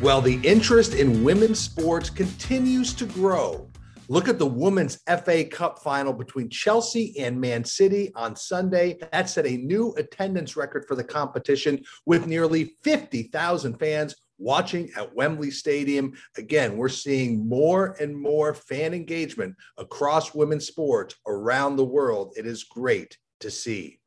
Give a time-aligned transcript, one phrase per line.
[0.00, 3.68] Well, the interest in women's sports continues to grow.
[4.08, 8.96] Look at the Women's FA Cup final between Chelsea and Man City on Sunday.
[9.12, 15.14] That set a new attendance record for the competition with nearly 50,000 fans watching at
[15.14, 16.14] Wembley Stadium.
[16.38, 22.32] Again, we're seeing more and more fan engagement across women's sports around the world.
[22.38, 24.00] It is great to see.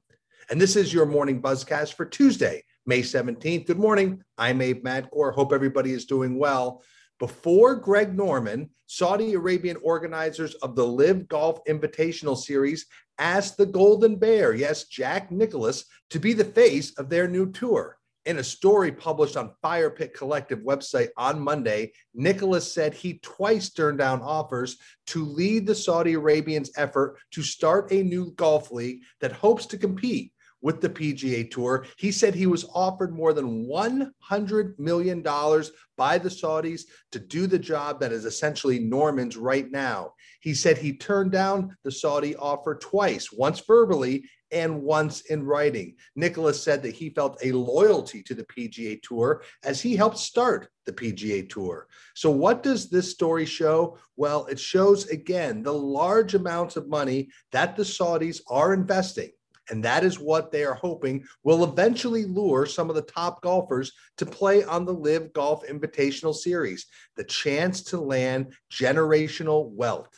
[0.50, 3.66] And this is your morning buzzcast for Tuesday, May 17th.
[3.66, 4.22] Good morning.
[4.38, 5.34] I'm Abe Madkour.
[5.34, 6.84] Hope everybody is doing well.
[7.18, 12.86] Before Greg Norman, Saudi Arabian organizers of the Live Golf Invitational Series
[13.20, 17.98] asked the Golden Bear, yes, Jack Nicklaus, to be the face of their new tour.
[18.26, 23.70] In a story published on Fire Pit Collective website on Monday, Nicklaus said he twice
[23.70, 29.04] turned down offers to lead the Saudi Arabians' effort to start a new golf league
[29.22, 30.33] that hopes to compete
[30.64, 31.86] with the PGA Tour.
[31.98, 37.60] He said he was offered more than $100 million by the Saudis to do the
[37.60, 40.14] job that is essentially Norman's right now.
[40.40, 45.96] He said he turned down the Saudi offer twice, once verbally and once in writing.
[46.16, 50.70] Nicklaus said that he felt a loyalty to the PGA Tour as he helped start
[50.86, 51.88] the PGA Tour.
[52.14, 53.98] So, what does this story show?
[54.16, 59.32] Well, it shows again the large amounts of money that the Saudis are investing
[59.70, 63.92] and that is what they are hoping will eventually lure some of the top golfers
[64.18, 70.10] to play on the Live Golf Invitational Series, the chance to land generational wealth.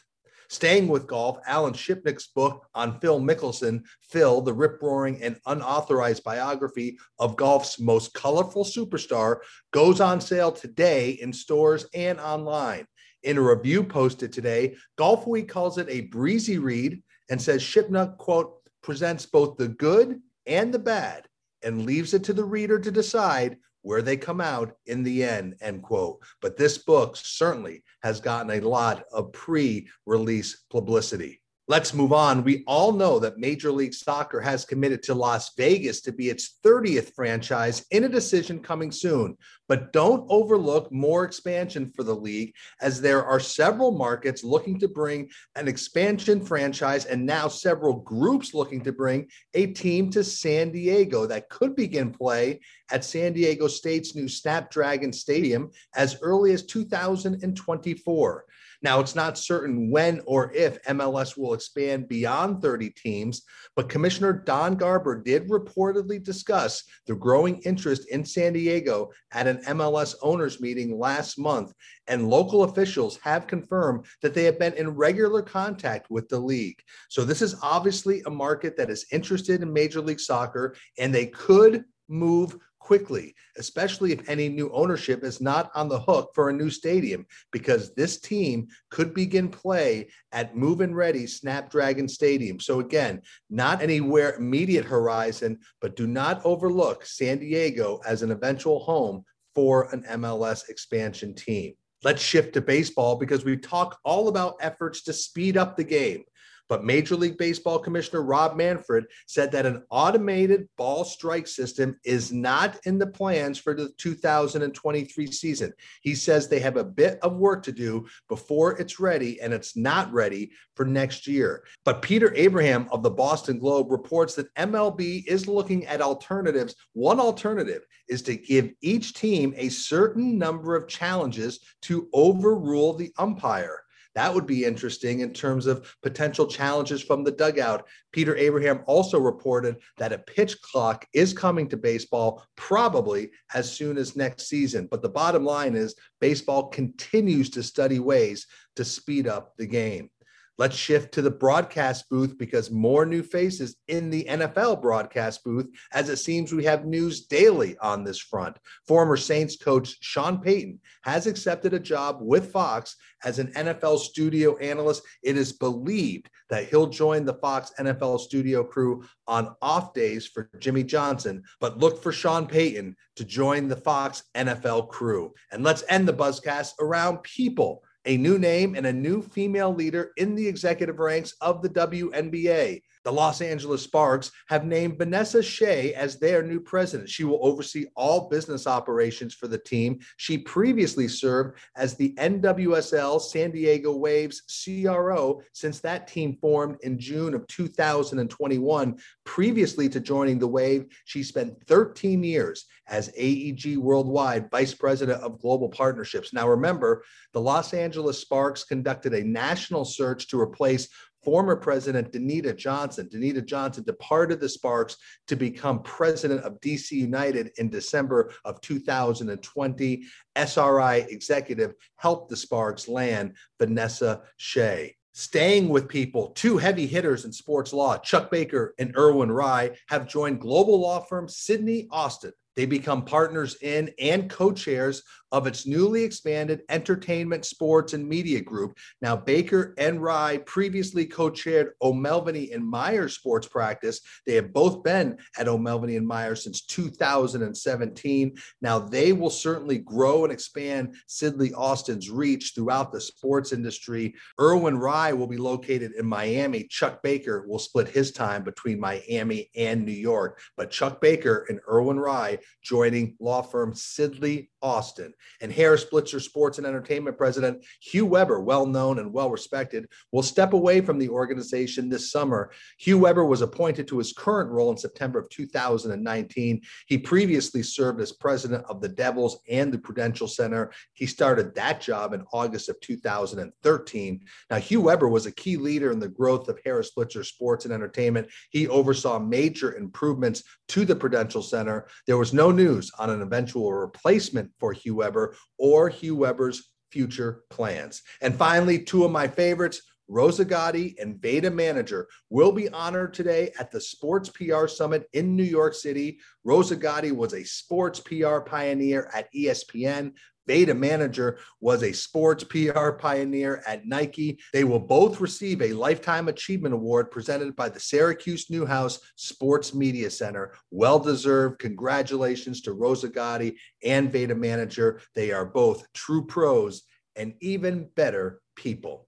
[0.48, 6.24] Staying with golf, Alan Shipnuck's book on Phil Mickelson, Phil, the rip roaring and unauthorized
[6.24, 9.38] biography of golf's most colorful superstar,
[9.72, 12.86] goes on sale today in stores and online.
[13.24, 18.18] In a review posted today, Golf Week calls it a breezy read and says Shipnuck,
[18.18, 21.28] quote, presents both the good and the bad
[21.64, 25.56] and leaves it to the reader to decide where they come out in the end
[25.60, 26.20] end quote.
[26.42, 32.44] But this book certainly has gotten a lot of pre-release publicity Let's move on.
[32.44, 36.60] We all know that Major League Soccer has committed to Las Vegas to be its
[36.64, 39.36] 30th franchise in a decision coming soon.
[39.68, 44.88] But don't overlook more expansion for the league, as there are several markets looking to
[44.88, 50.72] bring an expansion franchise, and now several groups looking to bring a team to San
[50.72, 52.60] Diego that could begin play
[52.92, 58.46] at San Diego State's new Snapdragon Stadium as early as 2024.
[58.86, 63.42] Now, it's not certain when or if MLS will expand beyond 30 teams,
[63.76, 69.58] but Commissioner Don Garber did reportedly discuss the growing interest in San Diego at an
[69.70, 71.74] MLS owners meeting last month.
[72.06, 76.80] And local officials have confirmed that they have been in regular contact with the league.
[77.10, 81.26] So, this is obviously a market that is interested in Major League Soccer, and they
[81.26, 86.54] could move quickly, especially if any new ownership is not on the hook for a
[86.54, 92.60] new stadium, because this team could begin play at Move and Ready Snapdragon Stadium.
[92.60, 98.80] So, again, not anywhere immediate horizon, but do not overlook San Diego as an eventual
[98.82, 99.26] home
[99.56, 101.74] for an MLS expansion team.
[102.04, 106.24] Let's shift to baseball because we talk all about efforts to speed up the game.
[106.68, 112.32] But Major League Baseball Commissioner Rob Manfred said that an automated ball strike system is
[112.32, 115.74] not in the plans for the 2023 season.
[116.02, 119.78] He says they have a bit of work to do before it's ready, and it's
[119.78, 121.64] not ready for next year.
[121.84, 126.76] But Peter Abraham of the Boston Globe reports that MLB is looking at alternatives.
[126.94, 133.12] One alternative is to give each team a certain number of challenges to overrule the
[133.18, 133.85] umpire.
[134.16, 137.86] That would be interesting in terms of potential challenges from the dugout.
[138.14, 143.98] Peter Abraham also reported that a pitch clock is coming to baseball probably as soon
[143.98, 144.88] as next season.
[144.90, 148.48] But the bottom line is baseball continues to study ways
[148.78, 150.10] to speed up the game.
[150.58, 155.68] Let's shift to the broadcast booth because more new faces in the NFL broadcast booth,
[155.92, 158.58] as it seems we have news daily on this front.
[158.88, 164.56] Former Saints coach Sean Payton has accepted a job with Fox as an NFL studio
[164.58, 165.04] analyst.
[165.24, 170.50] It is believed that he'll join the Fox NFL studio crew on off days for
[170.60, 175.34] Jimmy Johnson, but look for Sean Payton to join the Fox NFL crew.
[175.52, 180.12] And let's end the buzzcast around people a new name and a new female leader
[180.18, 182.82] in the executive ranks of the WNBA.
[183.06, 187.08] The Los Angeles Sparks have named Vanessa Shay as their new president.
[187.08, 190.00] She will oversee all business operations for the team.
[190.18, 196.98] She previously served as the NWSL San Diego Waves CRO since that team formed in
[196.98, 198.98] June of 2021.
[199.24, 205.40] Previously to joining the Wave, she spent 13 years as AEG Worldwide Vice President of
[205.40, 206.34] Global Partnerships.
[206.34, 207.04] Now, remember,
[207.34, 210.88] the Los Angeles Sparks conducted a national search to replace
[211.26, 213.10] former president Danita Johnson.
[213.12, 214.96] Danita Johnson departed the Sparks
[215.28, 220.06] to become president of DC United in December of 2020.
[220.36, 224.96] SRI executive helped the Sparks land Vanessa Shay.
[225.14, 230.08] Staying with people, two heavy hitters in sports law, Chuck Baker and Irwin Raij, have
[230.08, 235.68] joined global law firm Sidley Austin they become partners in and co chairs of its
[235.68, 238.78] newly expanded entertainment, sports, and media group.
[239.02, 244.00] Now, Baker and Raij previously co chaired O'Melveny and Myers sports practice.
[244.26, 248.34] They have both been at O'Melveny and Myers since 2017.
[248.62, 254.16] Now, they will certainly grow and expand Sidley Austin's reach throughout the sports industry.
[254.40, 256.66] Irwin Raij will be located in Miami.
[256.70, 260.40] Chuck Baker will split his time between Miami and New York.
[260.56, 265.14] But Chuck Baker and Irwin Raij joining law firm Sidley Austin.
[265.42, 270.24] And Harris Blitzer Sports and Entertainment President Hugh Weber, well known and well respected, will
[270.24, 272.52] step away from the organization this summer.
[272.80, 276.62] Hugh Weber was appointed to his current role in September of 2019.
[276.88, 280.72] He previously served as president of the Devils and the Prudential Center.
[280.94, 284.26] He started that job in August of 2013.
[284.50, 287.74] Now, Hugh Weber was a key leader in the growth of Harris Blitzer Sports and
[287.74, 288.30] Entertainment.
[288.50, 291.88] He oversaw major improvements to the Prudential Center.
[292.08, 297.44] There was no news on an eventual replacement for Hugh Weber or Hugh Weber's future
[297.50, 298.02] plans.
[298.22, 299.82] And finally, two of my favorites.
[300.08, 305.36] Rosa Gatti and Vada Manager will be honored today at the Sports PR Summit in
[305.36, 306.20] New York City.
[306.44, 310.14] Rosa Gatti was a sports PR pioneer at ESPN.
[310.48, 314.40] Vada Manager was a sports PR pioneer at Nike.
[314.54, 320.10] They will both receive a Lifetime Achievement Award presented by the Syracuse Newhouse Sports Media
[320.10, 320.54] Center.
[320.72, 321.60] Well deserved.
[321.60, 325.02] Congratulations to Rosa Gatti and Vada Manager.
[325.16, 326.84] They are both true pros
[327.16, 329.08] and even better people.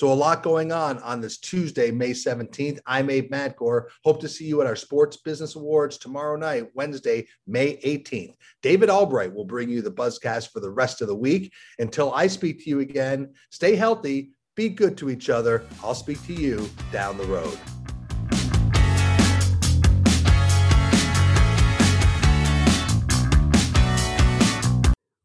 [0.00, 2.78] So a lot going on on this Tuesday, May 17th.
[2.86, 3.88] I'm Abe Madkour.
[4.02, 8.32] Hope to see you at our Sports Business Awards tomorrow night, Wednesday, May 18th.
[8.62, 11.52] David Albright will bring you the Buzzcast for the rest of the week.
[11.78, 15.66] Until I speak to you again, stay healthy, be good to each other.
[15.84, 17.58] I'll speak to you down the road.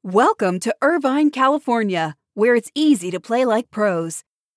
[0.03, 4.24] Welcome to Irvine, California, where it's easy to play like pros.